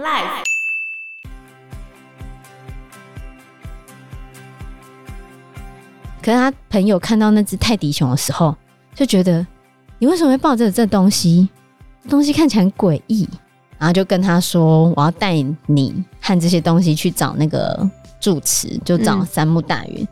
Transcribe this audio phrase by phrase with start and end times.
[0.00, 0.44] Life。
[6.22, 8.56] 可是他朋友看到那只泰迪熊的时候，
[8.94, 9.46] 就觉得
[9.98, 11.48] 你为什么会抱着这东西？
[12.08, 13.28] 东西看起来很诡异，
[13.78, 15.34] 然后就跟他说：“我要带
[15.66, 17.86] 你和这些东西去找那个
[18.18, 20.08] 住持，就找三木大云。”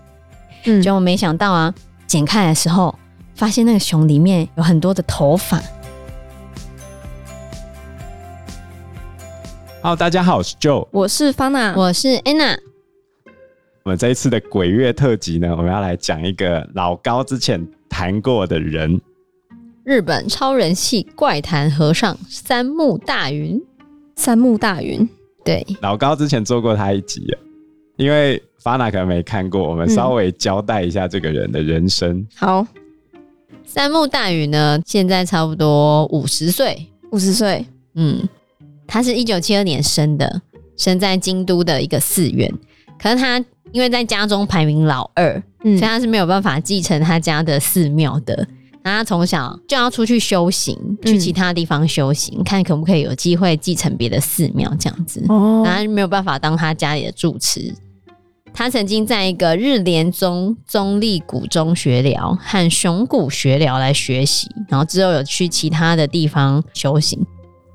[0.65, 1.75] 嗯，结果没想到啊，
[2.07, 2.95] 剪开的时候，
[3.35, 5.59] 发现那个熊里面有很多的头发。
[9.81, 12.59] 好，大家好，我是 Joe，我是 Fana，我是 Anna。
[13.85, 19.01] 我们这一次的鬼月特辑呢，我们要来讲一个老高之前谈过的人——
[19.85, 23.59] 日本超人气怪谈和尚三木大云。
[24.17, 25.09] 三木大云，
[25.45, 27.25] 对，老高之前做过他一集，
[27.97, 32.19] 因为 Fana 可能没看过，我们稍微交代一下这个人的人生。
[32.19, 32.67] 嗯、好，
[33.65, 38.29] 三木大云呢，现在差不多五十岁，五十岁，嗯。
[38.89, 40.43] 他是一九七二年生的，
[40.77, 42.53] 生在京都的一个寺院。
[42.99, 43.39] 可是他
[43.71, 48.49] 因为在家中排名老二，嗯，所以他是没有办法继承他家的寺庙的。
[48.83, 55.23] 那他从小就要出去修行，去其他地方修行，嗯、看可不可以有机会继承别的寺庙这样子。
[55.29, 57.73] 哦，然后他没有办法当他家里的住持。
[58.55, 67.21] 他曾经在一个日莲宗宗立谷中学寮和熊谷学寮来学习，然后之后有去其他的地方修行。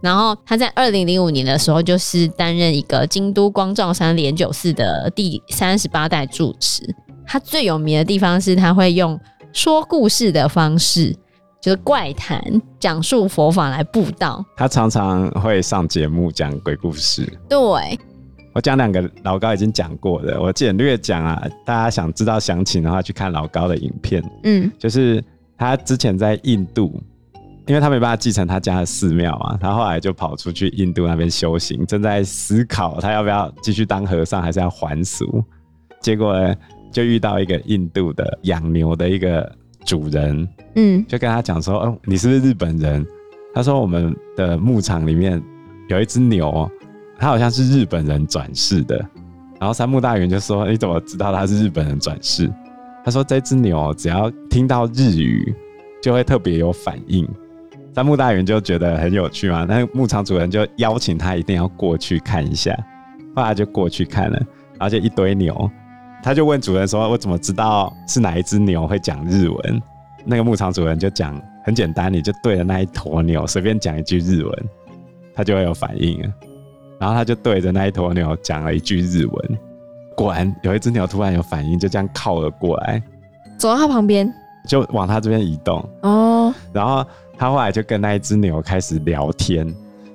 [0.03, 6.83] 然后他在二零零五年的时候，就是担任一个京都光照山莲久寺的第三十八代住持。
[7.25, 9.17] 他最有名的地方是他会用
[9.53, 11.15] 说故事的方式，
[11.61, 12.43] 就是怪谈
[12.81, 14.43] 讲述佛法来布道。
[14.57, 17.25] 他常常会上节目讲鬼故事。
[17.47, 17.57] 对，
[18.53, 24.21] 我讲两个老高已经讲过的，我简略讲啊，大家想知道详情的话，去看老高的影片。
[24.43, 25.23] 嗯，就是
[25.57, 27.01] 他之前在印度。
[27.65, 35.43] 因为他没办法继承他家的寺庙嘛，他后来就跑出去印度那边修行，正在思考他要不要继续当和尚，还是要还俗。
[36.01, 36.53] 结果呢，
[36.91, 39.49] 就遇到一个印度的养牛的一个
[39.85, 43.05] 主人，嗯，就跟他讲说：“哦，你是不是日本人？”
[43.55, 45.41] 他说：“我们的牧场里面
[45.87, 46.69] 有一只牛，
[47.17, 48.97] 他好像是日本人转世的。”
[49.57, 52.51] 然后三木大元就说：“你怎么知道他是日本人转世？”
[53.05, 55.55] 他说：“这只牛只要听到日语，
[56.01, 57.25] 就会特别有反应。”
[57.95, 62.75] 三木大云就觉得很有趣嘛，那牧场主人就邀请他一定要过去看一下，
[63.35, 64.37] 后来就过去看了，
[64.79, 65.69] 然后就一堆牛，
[66.23, 69.81] 他就问主人说：“我怎么知道是哪一只牛会讲日文？”
[70.25, 74.65] 那个牧场主人就讲很简单，你就对着那一坨牛随便讲一句日文，
[75.35, 76.33] 它就会有反应了。
[76.99, 79.57] 然后他就对着那一坨牛讲了一句日文，
[80.15, 82.99] 果然有一只牛突然有反应，就这样靠了过来，
[83.55, 84.33] 走到他旁边，
[84.67, 87.05] 就往他这边移动哦，然后。
[87.43, 89.67] 他后来就跟那一只牛开始聊天，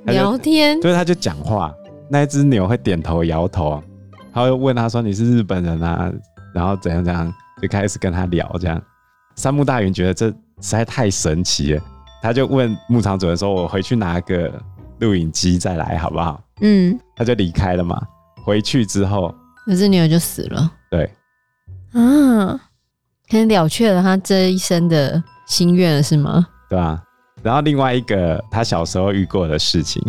[0.04, 1.70] 聊天，对，他就讲话。
[2.08, 3.82] 那一只牛会点头摇头，
[4.32, 6.10] 他会问他说：“你是日本人啊？”
[6.54, 7.30] 然后怎样怎样，
[7.60, 8.50] 就开始跟他聊。
[8.58, 8.80] 这样，
[9.36, 11.82] 三木大云觉得这实在太神奇了，
[12.22, 14.50] 他就问牧场主人说：“我回去拿个
[15.00, 18.00] 录影机再来好不好？”嗯，他就离开了嘛。
[18.42, 19.34] 回去之后，
[19.66, 20.72] 那只牛就死了。
[20.90, 21.04] 对，
[21.92, 22.56] 啊，
[23.30, 26.46] 可能了却了他这一生的心愿了，是吗？
[26.70, 27.02] 对吧？
[27.42, 30.02] 然后另外一个他小时候遇过的事情，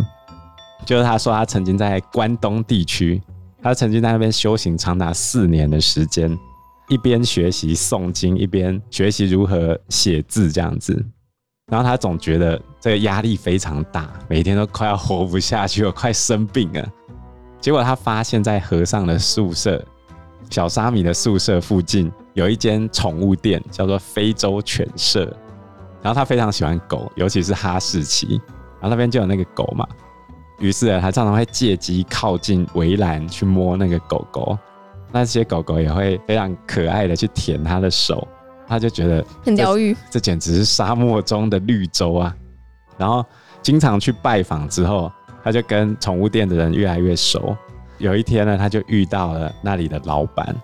[0.85, 3.21] 就是他说他曾经在关东地区，
[3.61, 6.37] 他曾经在那边修行长达四年的时间，
[6.87, 11.05] 一边学习诵经，一边学习如何写字这样子。
[11.71, 16.83] 然后他总觉得这个压力非常大，每天都快要活不下去了，快生病了。
[17.61, 19.85] 结果他发现，在和尚的宿舍，
[20.49, 25.31] 小沙弥的宿舍附近有一间宠物店，叫做非洲犬舍。
[26.01, 28.41] 然后他非常喜欢狗，尤其是哈士奇。
[28.81, 29.85] 然后那边就有那个狗嘛，
[30.59, 34.57] 于是他常常会借机靠近围栏去摸那个狗狗。
[35.11, 38.27] 那些狗狗也会非常可爱的去舔他的手，
[38.67, 39.97] 他就觉得很疗愈。
[40.09, 42.35] 这简直是沙漠中的绿洲啊！
[42.95, 43.25] 然后
[43.61, 45.11] 经常去拜访之后，
[45.43, 47.57] 他就跟宠物店的人越来越熟。
[47.97, 50.55] 有一天呢，他就遇到了那里的老板，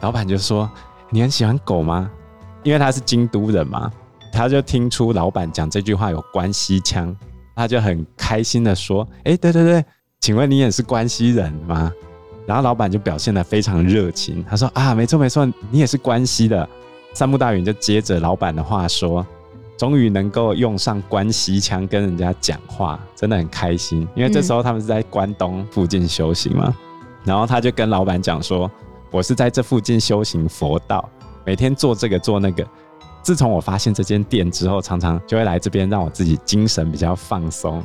[0.00, 0.70] 老板就说
[1.10, 2.08] ：“你很喜欢狗吗？”
[2.62, 3.90] 因为他是京都人嘛。
[4.32, 7.14] 他就听出老板讲这句话有关西腔，
[7.54, 9.84] 他就很开心的说：“哎，对对对，
[10.20, 11.92] 请问你也是关西人吗？”
[12.46, 16.68] 然后老板就表现得非常热情，他说：“啊，没错没错，你也是关西的。”
[17.14, 19.24] 三木大云就接着老板的话说
[19.76, 24.08] ：“终于能够用上关西腔跟人家讲话，真的很开心。
[24.16, 26.74] 因为这时候他们是在关东附近修行嘛。”
[27.22, 28.68] 然后他就跟老板讲说
[29.12, 31.08] ：“我是在这附近修行佛道，
[31.44, 32.66] 每天做这个做那个。”
[33.22, 37.82] 自从我发现这间店之后，常常就会来这边，让我自己精神比较放松。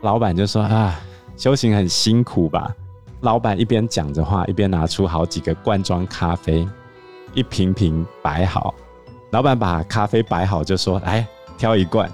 [0.00, 0.98] 老板就说：“啊，
[1.36, 2.74] 修行很辛苦吧？
[3.20, 6.66] 老板一边讲着话，一边拿出好几个罐装咖啡，
[7.34, 8.74] 一瓶瓶摆好。
[9.30, 11.26] 老板把咖啡摆好，就说：“来，
[11.58, 12.10] 挑一罐。”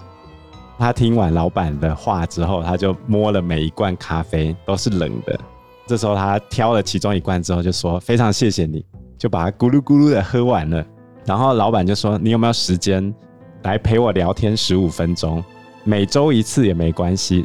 [0.77, 5.39] 他听完老板的话之后，他就摸了每一罐咖啡，都是冷的。
[5.87, 8.85] 这时候他挑了其中一罐之后，就说：“非常谢谢你。”
[9.17, 10.85] 就把它咕噜咕噜的喝完了。
[11.25, 13.15] 然后老板就说：“你有没有时间
[13.63, 15.43] 来陪我聊天十五分钟？
[15.83, 17.45] 每周一次也没关系。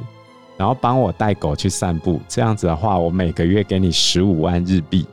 [0.57, 5.05] 然后帮我带狗去散步，这样子的话，我每个月给你十五万日币。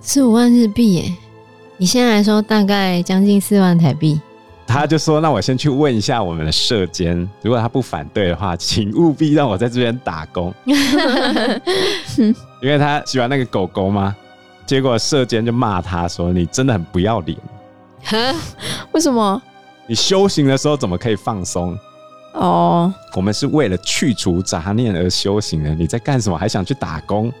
[0.00, 1.12] 十五万日币耶，
[1.76, 4.18] 你现在来说大概将近四万台币。”
[4.66, 10.54] 他就说：“那我先去问一下我们的社监，如果他不反对的话，请务必让我在这边打工，
[12.62, 14.16] 因为他喜欢那个狗狗嘛。”
[14.64, 17.36] 结果社监就骂他说：“你真的很不要脸，
[18.92, 19.40] 为什么？
[19.86, 21.78] 你修行的时候怎么可以放松？
[22.32, 26.36] 哦，我们是为了去除杂念而修行的，你在干什么？
[26.36, 27.32] 还想去打工？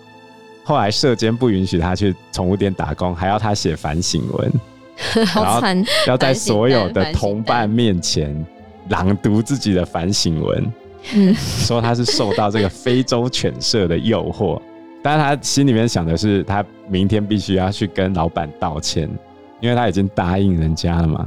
[0.62, 4.52] 后来社监不允许他去宠物店打工，还要他写反省文。
[5.26, 5.84] ”好惨！
[6.06, 8.46] 要在所有的同伴面前
[8.90, 10.72] 朗读自己的反省文，
[11.14, 14.62] 嗯，说他是受到这个非洲犬舍的诱惑，
[15.02, 19.10] 但是他心里面想的是，他明天必须要去跟老板道歉，
[19.64, 21.26] 因为他已经答应人家了嘛。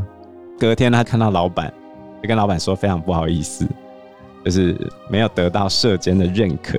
[0.60, 1.74] 隔天他看到老板，
[2.22, 3.68] 就跟老板说非常不好意思，
[4.46, 4.78] 就是
[5.10, 6.78] 没有得到社监的认可。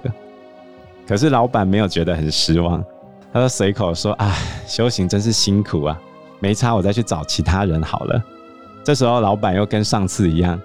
[1.04, 2.80] 可是老板没有觉得很失望，
[3.32, 4.32] 他说随口说：“啊，
[4.68, 6.00] 修行真是辛苦啊。”
[6.38, 8.22] 没差，我再去找其他人好了。
[8.84, 10.60] 这时候，老板又跟上次一样，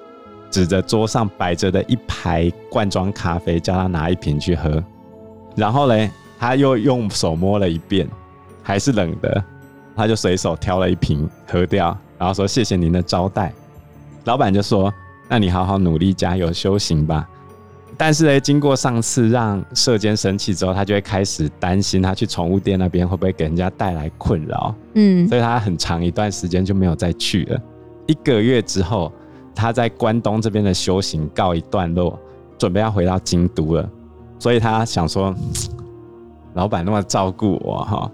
[0.51, 4.83] 指着桌上摆着的一排罐装咖啡，叫他拿一瓶去喝。
[5.55, 8.07] 然后嘞，他又用手摸了一遍，
[8.61, 9.43] 还是冷的，
[9.95, 13.53] 他就随手挑了一瓶喝掉，然后说：“谢谢您的招待。”
[14.25, 14.93] 老板就说
[15.27, 17.27] ：“那你好好努力，加油修行吧。”
[17.95, 24.73] 但是呢，经过上次让舍监生气之后，他就会开始担心，他去宠物店那边会不会给人家带来困扰。
[24.95, 27.61] 嗯，所以他很长一段时间就没有再去了。
[28.07, 29.13] 一个月之后，
[29.53, 32.19] 他在关东这边的修行告一段落，
[32.57, 33.87] 准备要回到京都了。
[34.39, 35.33] 所以他想说，
[36.55, 38.11] 老板那么照顾我哈，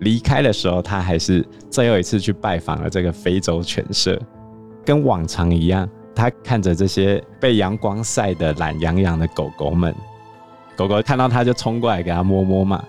[0.00, 4.20] 离开的时候，他还是最后一次去拜访了这个非洲犬舍，
[4.84, 5.88] 跟往常一样。
[6.14, 9.94] 他看着这些被阳光晒得懒洋洋的狗狗们，
[10.76, 12.84] 狗狗看到他就冲过来给他摸摸嘛，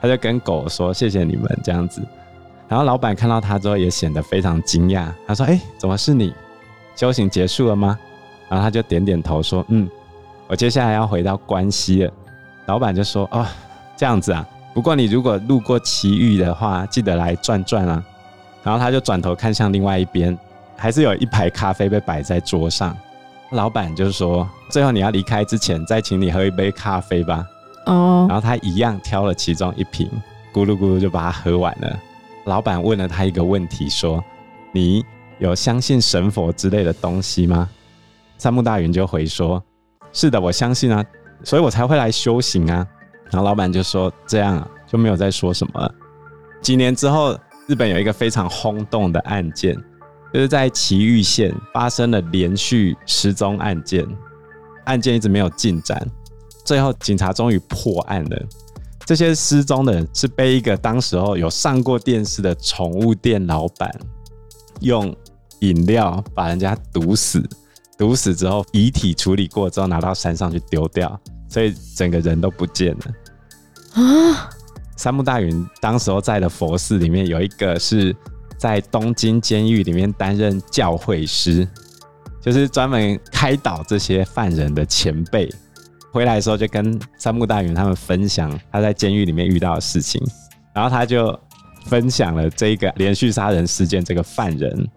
[0.00, 2.02] 他就跟狗说：“谢谢你们这样子。”
[2.68, 6.32] 然后老板看到他之后也显得非常惊讶，他说：“哎，怎么是你？
[6.96, 7.98] 修行结束了吗？”
[8.48, 9.86] 然后他就点点头说：“嗯，
[10.48, 12.12] 我接下来要回到关西了。”
[12.64, 13.46] 老板就说：“哦，
[13.98, 18.02] 这样子啊，不过你如果路过奇遇的话，记得来转转啊。”
[18.62, 20.38] 然后他就转头看向另外一边。
[20.74, 22.96] 还是有一排咖啡被摆在桌上，
[23.50, 27.46] 老板就说：“最后你要离开之前，再请你喝一杯咖啡吧。”
[27.86, 30.10] 哦，然后他一样挑了其中一瓶，
[30.52, 31.96] 咕噜咕噜就把它喝完了。
[32.46, 34.24] 老板问了他一个问题，说
[34.72, 35.04] ：“你
[35.38, 37.68] 有相信神佛之类的东西吗？”
[38.36, 39.62] 三木大云就回说
[40.12, 41.04] ：“是的，我相信啊，
[41.44, 42.84] 所以我才会来修行啊。”
[43.32, 45.92] 然后老板就说：“这样啊，就没有再说什么了。”
[46.62, 47.36] 几年之后，
[47.66, 49.76] 日本有一个非常轰动的案件。
[50.32, 54.02] 就是在埼玉县发生了连续失踪案件，
[54.86, 56.10] 案件一直没有进展，
[56.64, 58.42] 最后警察终于破案了。
[59.04, 63.94] 这些失踪的人是被一个当时候有上过电视的宠物店老板
[64.80, 65.14] 用
[65.60, 67.46] 饮料把人家毒死，
[67.98, 73.00] 毒死之后遗体处理过之后拿到山上去丢掉，所以整个人都不见了。
[73.94, 74.50] 啊！
[74.96, 78.14] 三木大云当时候在的佛寺里面有一个是。
[78.58, 81.66] 在东京监狱里面担任教诲师，
[82.40, 85.52] 就是专门开导这些犯人的前辈。
[86.12, 90.22] 回来的时候就跟三木大云他们分享他在监狱里面遇到的事情，
[90.72, 91.36] 然后他就
[91.86, 94.04] 分享了这个连续杀人事件。
[94.04, 94.88] 这个犯人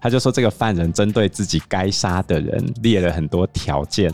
[0.00, 4.10] 他就说，这个犯人针对自己该杀的人列了很多条件，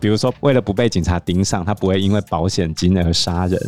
[0.00, 3.60] 比如说为了不被警察盯上，他不会因为保险金而杀人，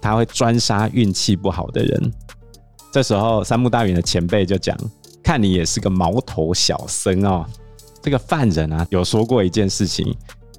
[0.00, 2.12] 他会专杀运气不好的人。
[2.92, 4.76] 这时候，三木大云的前辈就讲
[5.22, 7.46] ：“看你也是个毛头小僧哦。
[8.02, 10.12] 这个犯人啊，有说过一件事情，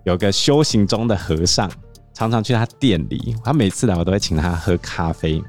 [0.04, 1.70] 有个修行中的和尚，
[2.14, 5.44] 常常去他店里，他每次来我都会请他喝咖啡。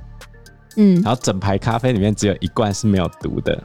[0.77, 3.63] 嗯，然后整排咖啡里面只有一罐是没有毒的。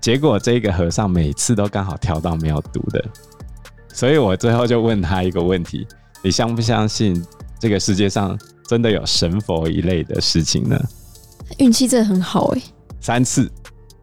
[0.00, 3.04] 结果这个和尚每次都刚好挑到没有毒的，
[3.96, 5.86] 所以我最后就问他一个问题：
[6.22, 7.24] 你相不相信
[7.58, 8.38] 这个世界上
[8.68, 10.78] 真的有神佛一类的事情呢？”
[11.56, 12.62] 运气真的很好哎，
[13.00, 13.50] 三次，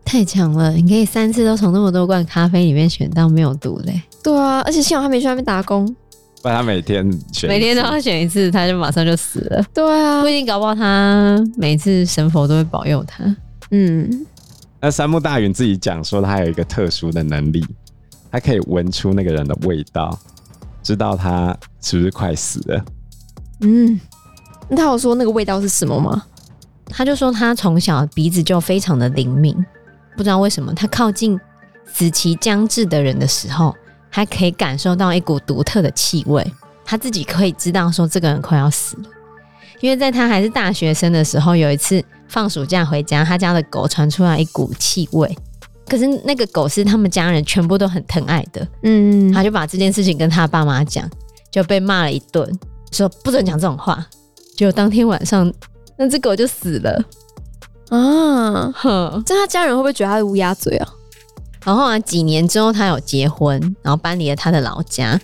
[0.04, 0.72] 太强了！
[0.72, 4.02] 你可以三次都从那么多罐咖啡里面选到没有毒嘞。
[4.24, 5.86] 对啊，而且幸好他没去外面打工。
[6.42, 9.64] 不然他每天选，每天都要选一次，他就马上就死了。
[9.72, 13.24] 对啊，不一定搞不好他每次神佛都会保佑他。
[13.70, 14.26] 嗯，
[14.82, 17.64] 那三木大云自己讲说，他有一个特殊的能力，
[18.34, 20.18] 他可以闻出那个人的味道，
[20.82, 22.84] 知道他是不是快死了。
[23.62, 24.00] 嗯，
[24.68, 26.26] 那他有说那个味道是什么吗？
[26.88, 29.56] 他就说他从小鼻子就非常的灵敏，
[30.18, 31.40] 不知道为什么他靠近
[31.86, 33.76] 死期将至的人的时候，
[34.10, 36.44] 还可以感受到一股独特的气味。
[36.84, 39.04] 他自己可以知道说这个人快要死了，
[39.80, 45.38] 因为在他还是大学生的时候，有一次放暑假回家，他家的狗传出来一股气味，
[45.88, 48.68] 可是那个狗是他们家人全部都很疼爱的。
[48.84, 51.10] 嗯，他就把这件事情跟他爸妈讲，
[51.52, 52.48] 就被骂了一顿，
[52.92, 54.06] 说不准讲这种话。
[54.56, 55.52] 结果当天晚上。
[55.96, 57.00] 那只狗就死了
[57.90, 58.72] 啊！
[58.72, 60.90] 哼，这他家人会不会觉得他是乌鸦嘴啊？
[61.64, 65.22] 然后啊，几年之后他有结婚，然后搬离了他的老家。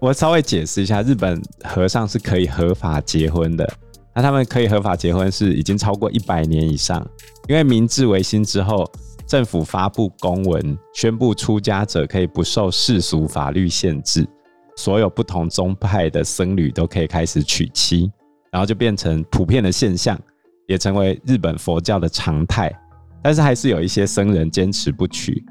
[0.00, 3.70] 我稍微解释一下，日本和尚是可以合法结婚的。
[4.14, 7.06] 那他们可以合法结婚是已经超过一百年以上，
[7.46, 8.90] 因为明治维新之后，
[9.30, 14.26] 政府发布公文，宣布出家者可以不受世俗法律限制，
[14.76, 18.10] 所有不同宗派的僧侣都可以开始娶妻。
[18.50, 20.18] 然后就变成普遍的现象，
[20.66, 22.76] 也成为日本佛教的常态。
[23.22, 25.44] 但是还是有一些僧人坚持不娶，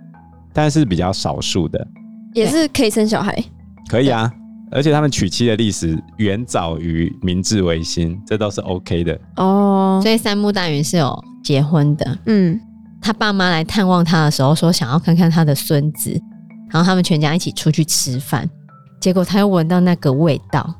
[0.51, 1.87] 但是比较少数的，
[2.33, 3.41] 也是可以生小孩，
[3.87, 4.29] 可以啊。
[4.71, 10.01] 而且他们娶妻的历史远早于明治维新，这都是 OK 的哦。
[10.03, 12.59] 所以三木大云是有结婚的，嗯，
[13.01, 16.11] 他爸妈来探望他的时候说想要看看他的孙子，
[16.69, 18.49] 然后他们全家一起出去吃饭，
[18.99, 20.73] 结果他又闻到那个味道，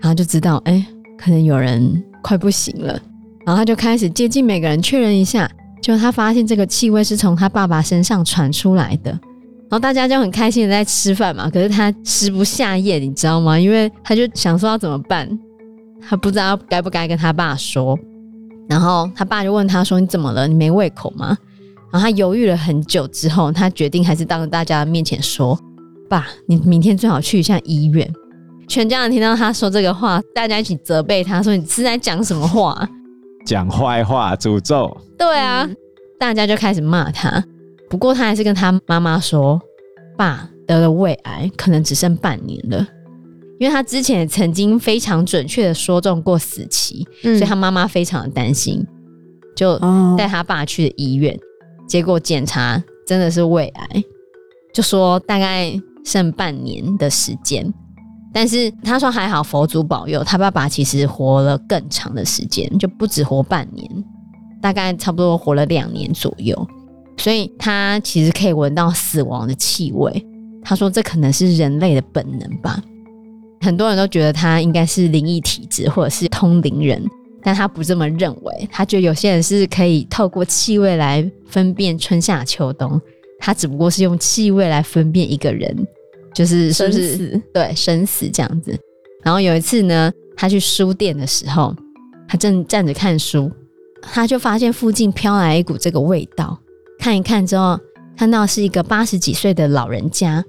[0.00, 0.86] 然后就知道哎。
[1.18, 3.00] 可能有人快不行了，
[3.46, 5.48] 然后他就开始接近每个人确认一下，
[5.80, 11.48] 就他发现这个气味是从他爸爸身上传出来的，然后大家就很开心的在吃饭嘛。
[11.48, 13.56] 可是他吃不下咽，你知道吗？
[13.56, 15.28] 因为他就想说要怎么办，
[16.00, 17.96] 他不知道该不该跟他爸说。
[18.68, 20.48] 然后他爸就问他说：“你怎么了？
[20.48, 21.38] 你没胃口吗？”
[21.92, 25.58] 然后他犹豫了很久之后，他决定还是当着大家的面前说
[26.08, 28.10] ：“爸，你明天最好去一下医院。”
[28.66, 32.88] 全家人听到他说这个话，大家一起责备他说：“你是在讲什么话？
[33.44, 35.68] 讲坏话，诅咒。”对啊，
[36.18, 37.44] 大家就开始骂他。
[37.90, 39.60] 不过他还是跟他妈妈说
[40.16, 42.86] ：“爸得了胃癌，可能只剩半年了。”
[43.60, 48.84] 因为他之前曾经非常准确的说中过死期，嗯、所以他妈妈非常的担心，
[49.54, 49.78] 就
[50.16, 51.38] 带他爸去了医院。
[51.92, 54.02] 结果检查真的是胃癌，
[54.72, 57.70] 就说大概剩半年的时间。
[58.32, 63.86] 但是他说还好，佛祖保佑，他爸爸其实活了更长的时间，就不止活半年，
[64.62, 66.66] 大概差不多活了两年左右。
[67.18, 70.26] 所以他其实可以闻到死亡的气味。
[70.62, 72.82] 他说这可能是人类的本能吧。
[73.60, 77.04] 很多人都觉得他应该是灵异体质或者是通灵人，
[77.42, 78.68] 但他不这么认为。
[78.70, 83.00] 他觉得有些人是可以透过气味来分辨春夏秋冬，
[83.38, 85.86] 他只不过是用气味来分辨一个人。
[86.34, 88.74] 就是是不是生死对生死这样子，
[89.22, 91.76] 然后有一次呢，他去书店的时候，
[92.26, 93.52] 他正站着看书，
[94.00, 96.58] 他就发现附近飘来一股这个味道，
[96.98, 97.78] 看一看之后，
[98.16, 100.42] 看到是一个八十几岁的老人家，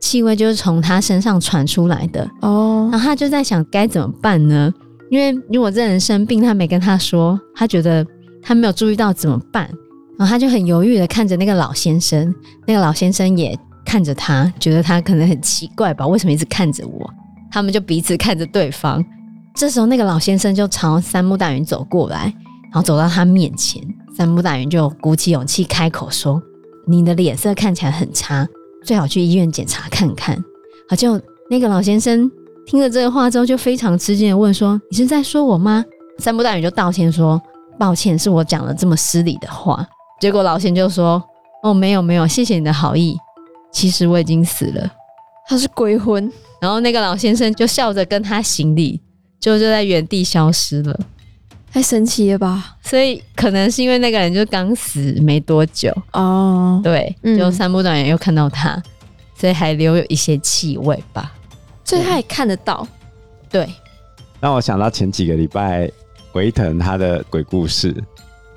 [0.00, 4.72] 气味就是从他身上传出来的哦，然后他就在想该怎么办呢？
[5.10, 8.06] 因为如果这人生病，他没跟他说，他觉得
[8.42, 9.70] 他没有注意到怎么办，
[10.18, 12.34] 然后他就很犹豫的看着那个老先生，
[12.66, 13.58] 那个老先生也。
[13.88, 16.04] 看着他，觉得他可能很奇怪吧？
[16.04, 17.08] 为什么一直看着我？
[17.52, 19.00] 他们就彼此看着对方。
[19.54, 22.24] 这时候，那个老先生就朝三木大云走过来，
[22.64, 23.80] 然后走到他面前。
[24.12, 26.42] 三木大云就鼓起勇气开口说
[26.88, 28.44] ：“你的脸色看起来很差，
[28.82, 30.36] 最好去医院检查看看。”
[30.90, 32.28] 好，就那个老先生
[32.66, 35.84] 听了这个话之后，就非常吃惊的问说：“你是在说我吗？”
[36.18, 37.40] 三不大云就道歉说
[37.78, 39.86] ：“抱歉，是我讲了这么失礼的话。”
[40.20, 41.22] 结果老先生就说
[41.62, 43.16] ：“哦，没有没有，谢谢你的好意。”
[43.70, 44.90] 其实我已经死了，
[45.46, 46.30] 他是鬼魂。
[46.60, 49.00] 然后那个老先生就笑着跟他行礼，
[49.38, 50.98] 就就在原地消失了。
[51.70, 52.76] 太神奇了吧？
[52.82, 56.80] 所以可能是因为那个人就刚死没多久哦。
[56.82, 58.82] 对，就三不短也又看到他，嗯、
[59.38, 61.30] 所以还留有一些气味吧。
[61.86, 62.86] 所以他也看得到。
[63.48, 63.66] 对。
[64.38, 65.90] 让我想到前几个礼拜
[66.34, 67.96] 维腾他的鬼故事，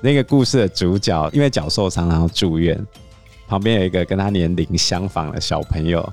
[0.02, 2.78] 那个故事的主角因为脚受伤然后住院。
[3.48, 6.06] 旁边有一个跟他年龄相仿的小朋友，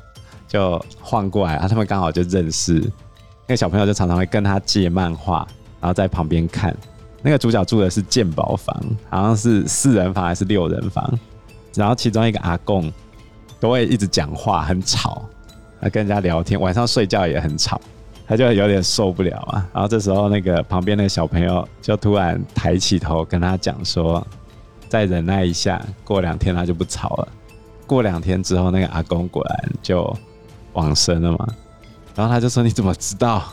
[0.48, 2.80] 就晃过来啊，他们刚好就认识。
[3.46, 5.48] 那个小朋友就常常会跟他借漫画，
[5.80, 6.76] 然后在旁边看。
[7.22, 8.76] 那个主角住的是鉴宝房，
[9.10, 11.20] 好像是四人房还是六人房。
[11.76, 12.92] 然后其中一个阿贡
[13.60, 15.24] 都会一直讲话，很吵，
[15.84, 17.80] 跟人家聊天，晚上睡觉也很吵。
[18.28, 19.70] 他就有点受不了啊。
[19.74, 24.26] 然后这时候那个旁边那个小朋友就突然抬起头跟他讲说
[24.90, 27.28] ：“再忍耐一下，过两天他就不吵了。”
[27.88, 30.14] 过两天之后，那个阿公果然就
[30.74, 31.48] 往生了嘛。
[32.16, 33.44] 然后他就说：“你怎么知道？”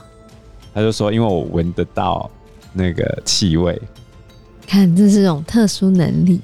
[0.75, 2.28] 他就说：“因为我闻得到
[2.73, 3.81] 那个气味。”
[4.66, 6.40] 看，这是种特殊能力。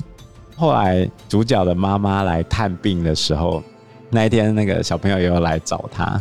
[0.55, 3.61] 后来主角的妈妈来探病的时候，
[4.11, 6.21] 那一天那个小朋友也有来找他，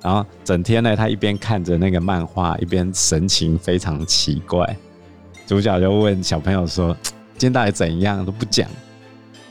[0.00, 4.76] 然后整天呢，他一边看着那个漫画，一边神情非常奇怪。
[5.46, 6.96] 主角就问小朋友说
[7.36, 8.68] ：“今天到底怎样？”都不讲。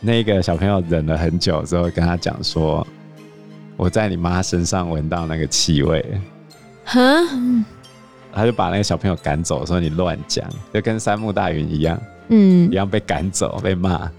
[0.02, 2.86] 那个小朋友忍了很久之后，跟他讲说
[3.78, 6.04] ：“我在你妈身上闻到那个气味。”
[6.86, 7.00] 哈。
[8.34, 14.12] 他就把那个小朋友赶走，说：“你乱讲，就跟三木大云一样，嗯，一样被赶走，被骂。”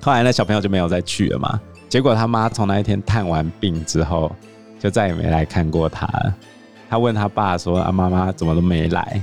[0.00, 1.60] 后来那小朋友就没有再去了嘛。
[1.90, 4.30] 结果他妈从那一天探完病之后，
[4.78, 6.34] 就再也没来看过他了。
[6.88, 9.20] 他问他爸说：“啊，妈妈怎么都没来？”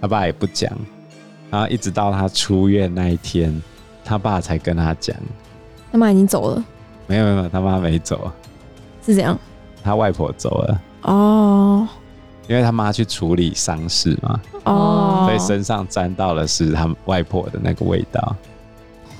[0.00, 0.72] 他爸也不讲。
[1.50, 3.62] 然后一直到他出院那一天，
[4.02, 5.14] 他爸才跟他讲
[5.92, 6.64] ：“他妈已经走了。”
[7.06, 8.32] 没有没有，他妈没走，
[9.04, 9.38] 是这样。
[9.84, 10.80] 他外婆走了。
[11.02, 11.86] 哦。
[12.48, 18.34] 因为他妈去处理丧事嘛，哦，所以身上沾到的是他外婆的那个味道。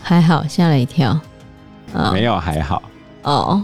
[0.03, 1.19] 还好，吓了一跳。
[1.95, 2.83] 哦、没有，还好。
[3.23, 3.63] 哦，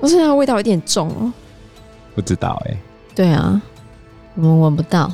[0.00, 1.32] 我是它味道有点重哦。
[2.14, 2.78] 不知道哎、欸。
[3.14, 3.60] 对啊，
[4.34, 5.12] 我们闻不到，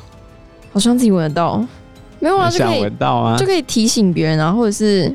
[0.73, 1.65] 好像自己闻得到。
[2.21, 5.15] 没有啊，想闻到啊，就可以提醒别人啊，或者是，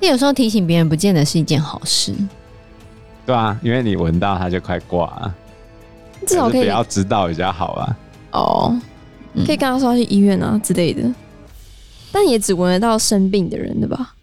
[0.00, 2.12] 你有时候提醒别人，不见得是一件好事。
[3.24, 5.34] 对啊，因为你闻到，他就快挂了。
[6.26, 7.96] 至少可以不要知道比较好啊。
[8.32, 8.76] 哦，
[9.46, 11.02] 可以跟他说要去医院啊之类的，
[12.10, 14.14] 但也只闻得到生病的人的吧，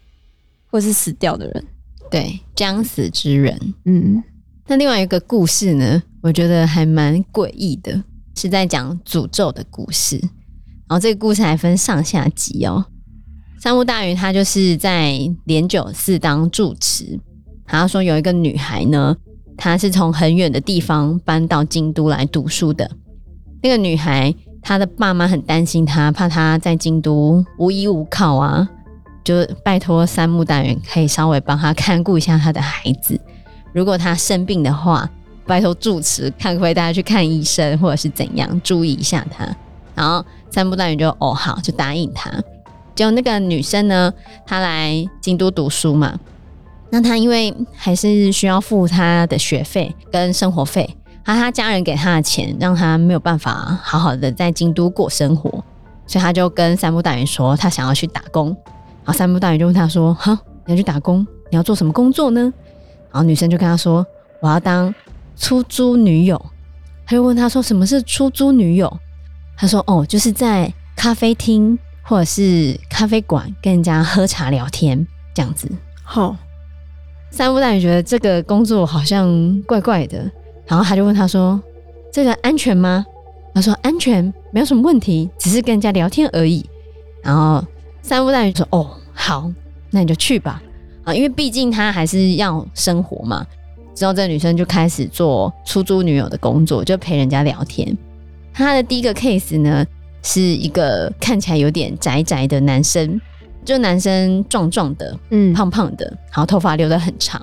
[0.70, 1.64] 或者是死掉的人，
[2.10, 3.74] 对，将死之人。
[3.84, 4.22] 嗯，
[4.66, 8.02] 那另外一个故事呢，我觉得还蛮诡异的，
[8.34, 10.18] 是在讲诅咒的故事。
[10.88, 12.84] 然后这个故事还分上下集哦。
[13.60, 17.20] 三木大云他就是在莲九寺当住持，
[17.64, 19.16] 他说有一个女孩呢，
[19.56, 22.90] 她是从很远的地方搬到京都来读书的。
[23.62, 28.66] 那个女孩，她的爸妈很担心她，怕她在京都无依无靠啊，
[29.30, 33.18] 就拜托三木大云可以稍微帮他看顾一下他的孩子。
[33.72, 35.08] 如果他生病的话，
[35.46, 39.46] 拜托住持看可不可以带他去看医生，或者是怎样注意一下他。
[39.94, 42.30] 然后三木大云就哦好，就答应他。
[42.94, 44.12] 结果那个女生呢，
[44.44, 46.18] 她来京都读书嘛，
[46.90, 50.96] 那她因为还是需要付她的学费跟生活费。
[51.22, 55.48] 他他家人给他的钱，让他没有办法好好的在京都过生活，
[56.04, 58.56] 所以他就跟三木大云说，他想要去打工。
[59.04, 61.26] 然后三木大云就问他说：“哈，你要去打工？
[61.50, 62.52] 你要做什么工作呢？”
[63.10, 64.06] 然后女生就跟他说
[64.40, 64.94] ：“我要当
[65.36, 66.40] 出租女友。”
[67.06, 69.00] 他就问他说：“什么是出租女友？”
[69.56, 75.70] 他说：“哦，就是在咖啡厅或者是咖啡馆跟人家喝茶聊天这样子。”
[76.04, 76.36] 好，
[77.30, 80.30] 三木大云觉得这个工作好像怪怪的。
[80.66, 81.60] 然后他就问他说
[82.12, 83.04] ：“这个安全吗？”
[83.52, 86.64] 他说：“安全，没有什么问题，只是跟人家聊天而已。”
[87.24, 87.64] 然后
[88.02, 89.50] 三夫大人说：“哦，好，
[89.90, 90.62] 那你就去吧。”
[91.04, 93.46] 啊，因为毕竟他还是要生活嘛。
[93.94, 97.96] 之后这个女生就开始做出租女友的工作，就陪人家聊天。
[98.52, 99.84] 他的第一个 case 呢，
[100.22, 103.20] 是一个看起来有点宅宅的男生，
[103.64, 107.42] 就男生壮壮的，嗯，胖胖的，然后头发留得很长。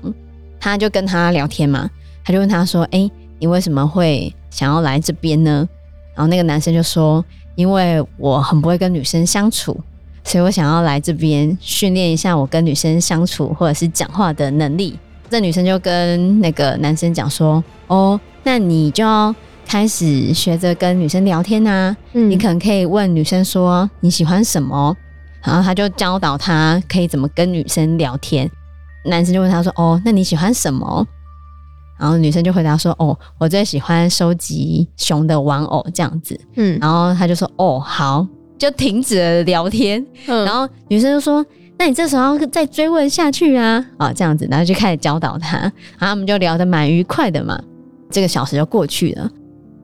[0.60, 1.88] 他就跟他聊天嘛。
[2.24, 5.66] 他就问他说：“哎、欸，你为什么会想要来这边呢？”
[6.14, 7.24] 然后那个男生就说
[7.56, 9.80] ：“因为我很不会跟女生相处，
[10.28, 14.98] 所以我想要来这边训练一下我跟女生相处或者是讲话的能力。”
[15.30, 19.34] 这女生就跟那个男生讲说：“哦，那你就要
[19.66, 24.94] 开始学着跟女生聊天啊，嗯、你可能可以问女生说你喜欢什么，
[25.42, 28.50] 然后他就教导他可以怎么跟女生聊天。
[29.06, 31.06] 男生就问他说：‘哦，那你喜欢什么？’”
[31.98, 38.26] 然后女生就回答说：“哦，我最喜欢收集熊的玩偶这样子。”嗯，然后他就说：“哦，好，
[38.58, 40.04] 就停止了聊天。
[40.26, 41.44] 嗯”然后女生就说
[41.78, 45.56] ：“那你这时候要再追问下去啊？”啊，这样子，然后就开始教导他。
[45.58, 47.58] 然后他们就聊得蛮愉快的嘛。
[48.10, 49.30] 这个小时就过去了。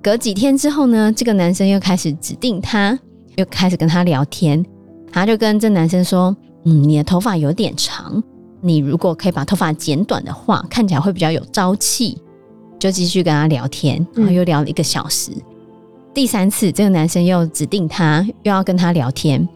[0.02, 2.98] 隔几天之后呢，这个男生又开始指定他，
[3.37, 4.64] 又开始跟他聊天。
[5.10, 8.22] 他就跟这男生说：“嗯，你的头发有点长。”
[8.60, 12.18] 你如果可以把头发剪短的话，看起来会比较有朝气。
[12.78, 15.30] 就继续跟他聊天，然后又聊了一个小时。
[15.32, 15.42] 嗯、
[16.14, 19.46] 第三次，这个男生又指定他又要跟他聊天。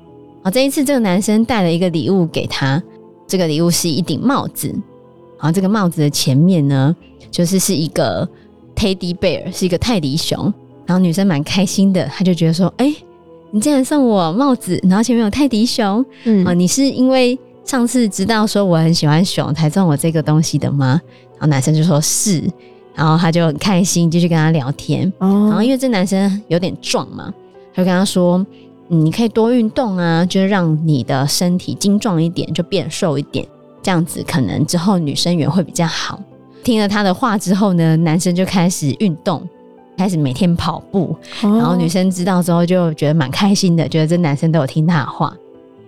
[0.42, 2.82] 啊，这一次这个男生带了一个礼物给他，
[3.26, 4.68] 这个礼物是一顶帽子。
[5.38, 6.94] 然后这个帽子的前面呢，
[7.30, 8.28] 就是是一个
[8.74, 10.52] teddy bear，是一个泰迪熊。
[10.84, 12.96] 然后女生蛮开心的，她就觉得说：“哎、欸，
[13.52, 21.00] 你竟然送我帽子，然后前面有泰迪熊，嗯，哦，你是因为上次知道说我很喜欢熊才送我这个东西的吗？”
[21.38, 22.42] 然后男生就说是，
[22.94, 25.10] 然后他就很开心，继续跟他聊天。
[25.18, 27.32] 哦，然后因为这男生有点壮嘛，
[27.74, 28.44] 他就跟他说
[28.90, 33.46] ：“嗯，你可以多运动啊，就是让你的身体精壮一点，就变瘦一点，
[33.82, 36.20] 这样子可能之后女生缘会比较好。”
[36.64, 39.46] 听了他的话之后呢，男生就开始运动。
[39.96, 45.34] 开始每天跑步，然后女生知道之后就觉得蛮开心的，觉得这男生都有听他的话。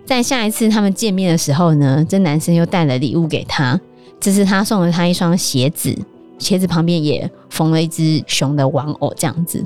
[0.05, 3.79] 在下一次他们见面的时候呢，这男生又带了礼物给她，
[4.19, 5.97] 这是他送了她一双鞋子，
[6.41, 9.63] 鞋子旁边也缝了一只熊的玩偶，这样子，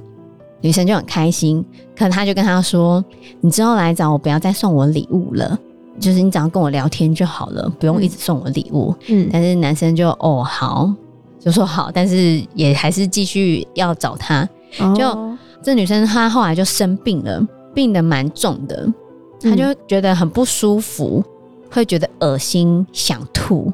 [0.62, 1.66] 女生就很开心。
[1.98, 3.04] 可她就跟他说
[3.42, 5.58] ：“你之后来找我，不要再送我礼物了，
[6.00, 10.94] 就是你只要跟我聊天就好了，不用一直送我礼物。”嗯，但是男生就哦好。
[11.40, 14.50] 就说好，但是也还是继续要找他。
[14.96, 15.38] 就、oh.
[15.62, 17.40] 这女生，她后来就生病了，
[17.72, 18.92] 病的蛮重的，
[19.40, 21.24] 她就觉得很不舒服，
[21.70, 23.72] 会觉得恶心、想吐，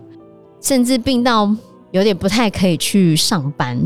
[0.60, 1.50] 甚至病到
[1.92, 3.78] 有点不太可以去上班。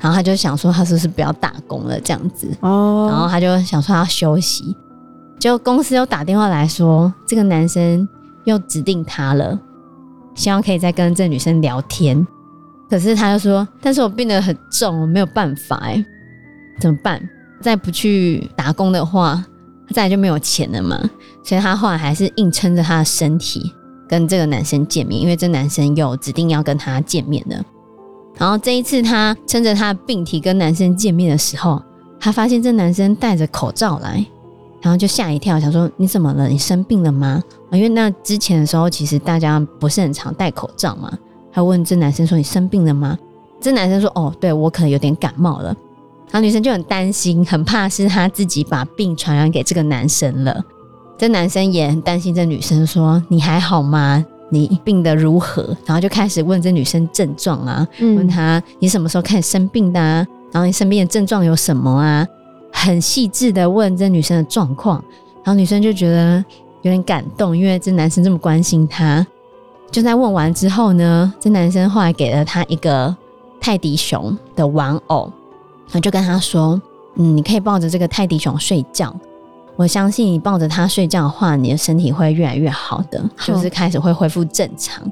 [0.00, 2.48] 然后他就想说，他是不是不要打工了这样子？
[2.60, 3.02] 哦。
[3.02, 3.10] Oh.
[3.10, 4.76] 然后他就想说，要休息。
[5.40, 8.08] 就公司又打电话来说，这个男生
[8.44, 9.58] 又指定他了，
[10.34, 12.26] 希望可以再跟这女生聊天。
[12.88, 16.04] 可是他就说：“但是我病得很重，我没有办法哎，
[16.80, 17.20] 怎么办？
[17.60, 19.44] 再不去打工的话，
[19.92, 20.98] 再来就没有钱了嘛。
[21.42, 23.72] 所以他后来还是硬撑着他的身体
[24.08, 27.62] 跟这个男生见面，因为这男生有指定要跟他见面的。
[28.36, 31.82] 然后这一次他撑着他的病体跟男生见面的时候，
[32.18, 34.24] 他发现这男生戴着口罩来，
[34.80, 36.48] 然后就吓一跳，想说：你怎么了？
[36.48, 37.42] 你生病了吗？
[37.72, 41.12] 因为那之前的时候，其实大家不是很常戴口罩嘛。”
[41.52, 43.18] 他问这男生说：“你生病了吗？”
[43.60, 45.74] 这男生说：“哦，对，我可能有点感冒了。”
[46.30, 50.62] 然后女生就很担心，很怕是他自己把病传染给这个男生了。
[51.18, 54.24] 这男生也很担心这女生说：“你还好吗？
[54.50, 60.24] 你病得如何？”然后就开始问这女生症状啊，嗯、问他你什么时候开始生病的啊？
[60.52, 62.26] 然后你生病的症状有什么啊？
[62.72, 65.02] 很细致的问这女生的状况。
[65.44, 66.44] 然后女生就觉得
[66.82, 69.26] 有点感动，因为这男生这么关心她。
[69.90, 73.14] 就在问完之后呢，这男生后来给了她一个
[73.60, 75.32] 泰迪熊的玩偶，
[75.86, 76.80] 然后就跟她说
[77.16, 79.14] ：“嗯，你可以抱着这个泰迪熊睡觉，
[79.78, 85.08] 我相信你抱着他睡觉的话，你的身体会越来越好的，就是开始会恢复正常。”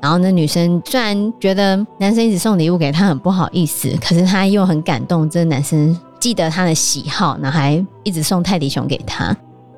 [0.00, 9.24] 然后那女生虽然觉得男生一直送礼物给她很不好意思，可是她又很感动，这个男生记得她的喜好，然后还一直送泰迪熊给她，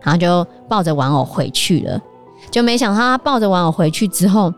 [0.02, 2.00] 然后就抱着玩偶回去了。
[2.48, 4.54] 就没想到他抱着玩偶回去之后，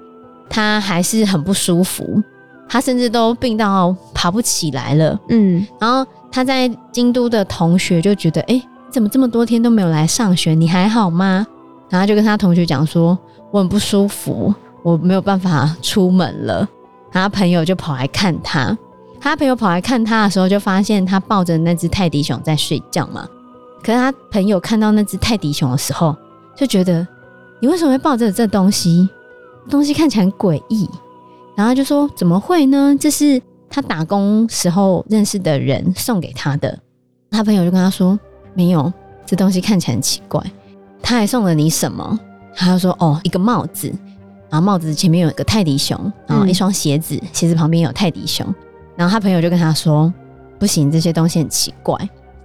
[0.51, 2.23] 他还是很不舒服，
[2.69, 5.19] 他甚至都病到爬不起来了。
[5.31, 10.55] 嗯，然后他在京都的同学就觉得，哎，怎么这么多天都没有来上学？
[10.55, 11.47] 你还好吗？
[11.89, 13.19] 然后就跟他同学讲说，
[13.51, 16.59] 我很不舒服，我没有办法出门了。
[17.13, 18.77] 然后他朋友就跑来看他，
[19.21, 23.27] 他朋友跑来看他的时候，就发现他抱着那只泰迪熊在睡觉嘛。
[23.83, 26.15] 可是他朋友看到那只泰迪熊的时候，
[26.57, 27.07] 就觉得。
[27.63, 29.07] 你为什么会抱着这东西？
[29.69, 30.89] 东西看起来很诡异，
[31.55, 32.97] 然后就说怎么会呢？
[32.99, 36.79] 这是他打工时候认识的人送给他的。
[37.31, 38.19] 他朋友就跟他说
[38.55, 38.93] ：“没有，
[39.27, 40.43] 这东西看起来很奇怪。”
[41.03, 42.19] 他还送了你什么？
[42.55, 43.89] 他就说：“哦，一个帽子，
[44.49, 48.47] 然后帽子前面有一个泰迪熊，然后一双鞋子，嗯、鞋子旁边有泰迪熊。”
[48.97, 50.13] 然后他朋友就跟他说
[50.59, 51.97] ：“不行，这些东西很奇怪。”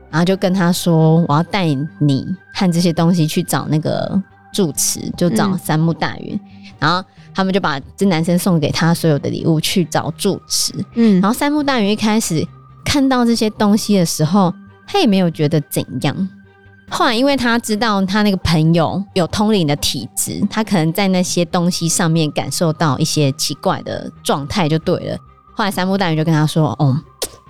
[0.09, 1.65] 然后就跟他说：“我要带
[1.99, 4.21] 你和这些东西去找那个。”
[4.53, 6.39] 住持就找三木大云，嗯、
[6.79, 10.73] 然后他们就把这男生送给他所有的礼物去找住持。
[10.93, 12.41] 嗯，然后三木大云一开始
[12.85, 14.53] 看到这些东西的时候，
[14.88, 16.30] 他也没有觉得怎样。
[16.89, 25.17] 后来因为他知道他那个朋友有通灵的体质，他可能在那些东西上面感受到一些奇怪的状态，就对了。
[25.54, 26.95] 后来三木大员就跟他说：“哦，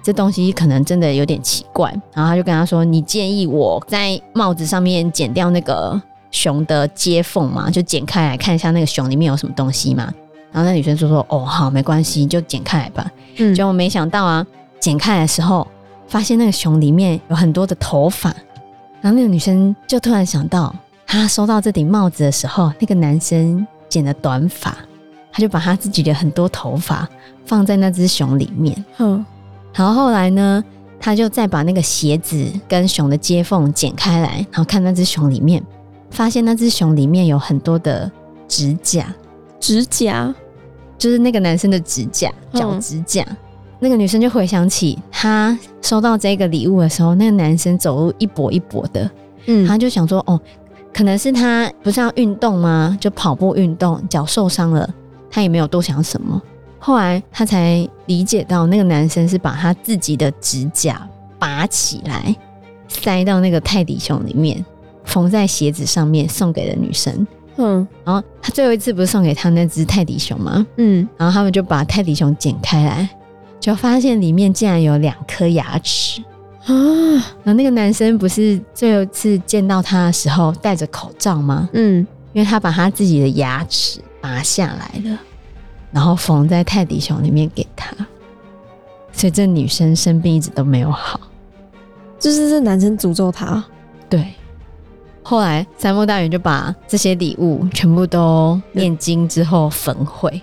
[0.01, 10.13] 这东西可能真的有点奇怪。”然后他就跟他说：“你建议我在帽子上面剪掉那个。”熊的接缝嘛，就剪开来看一下那个熊里面有什么东西嘛。
[10.51, 14.45] 然后那女生就说：“哦，好，没关系，就剪开来吧。”嗯，结果没想到啊，
[14.77, 15.65] 剪开来的时候，
[16.07, 18.29] 发现那个熊里面有很多的头发。
[19.01, 20.73] 然后那个女生就突然想到，
[21.05, 24.75] 她收到这顶帽子的时候，那个男生剪了短发，
[25.31, 27.07] 她就把她自己的很多头发
[27.45, 28.85] 放在那只熊里面。
[28.97, 29.23] 嗯，
[29.73, 30.63] 然后后来呢，
[30.99, 35.63] 她就再把那个鞋子跟熊的接缝剪开来，然后看那只熊里面。
[36.11, 38.09] 发现那只熊里面有很多的
[38.47, 39.13] 指甲，
[39.59, 40.33] 指甲
[40.97, 43.25] 就是那个男生的指甲，脚指甲。
[43.27, 43.37] 嗯、
[43.85, 49.07] 那个女生就回想起她收到这个礼物的时候，那个男生走路一跛一跛的，
[49.45, 50.41] 嗯，她就想说，哦，
[50.91, 52.97] 可能是他不是要运动吗？
[52.99, 54.89] 就跑步运动，脚受伤了，
[55.29, 56.41] 他也没有多想什么。
[56.79, 62.35] 后来她才理解到，那个男生是把他自己的指甲拔起来，
[62.87, 64.65] 塞到那个泰迪熊里面，
[65.03, 67.27] 缝在鞋子上面，送给了女生。
[67.57, 70.67] 嗯，然后他最后一次不是送给他那只泰迪熊吗？
[70.75, 73.09] 嗯，然后他们就把泰迪熊剪开来，
[73.65, 76.21] 就发现里面竟然有两颗牙齿
[76.65, 76.71] 啊！
[77.43, 81.67] 然后那个男生不是最后一次见到他的时候戴着口罩吗？
[81.73, 85.17] 嗯，因为他把他自己的牙齿拔下来了，
[85.91, 87.91] 然后缝在泰迪熊里面给他，
[89.11, 91.19] 所以这女生生病一直都没有好，
[92.19, 93.65] 就是这男生诅咒他，
[94.07, 94.27] 对。
[95.23, 100.39] 后来三木大员就把这些礼物全部都念经之后焚毁，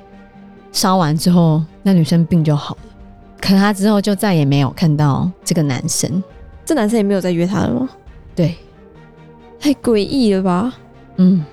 [0.72, 2.80] 烧完之后，那女生病就好了。
[3.42, 6.22] 可他之后就再也没有看到这个男生，
[6.64, 7.88] 这男生也没有再约他了吗？
[8.36, 8.54] 对，
[9.58, 10.72] 太诡异了吧？
[11.16, 11.44] 嗯。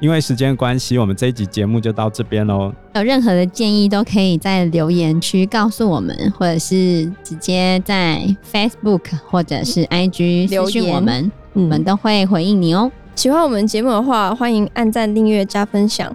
[0.00, 2.72] 因为时间关系，我们这一集节目就到这边喽。
[2.94, 12.88] 有任何的建议都可以在留言区告诉我们，或者是直接在 Facebook 或者是 IG 留言我们，我们都会回应你哦。
[13.16, 16.14] 喜欢我们节目的话，欢迎按赞、订阅、加分享。